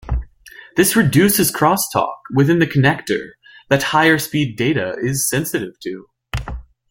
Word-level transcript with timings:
This 0.77 0.95
reduces 0.95 1.51
crosstalk 1.51 2.11
within 2.33 2.57
the 2.57 2.65
connector 2.65 3.33
that 3.69 3.83
higher 3.83 4.17
speed 4.17 4.57
data 4.57 4.95
is 4.99 5.29
sensitive 5.29 5.79
to. 5.81 6.07